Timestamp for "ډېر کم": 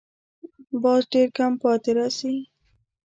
1.13-1.53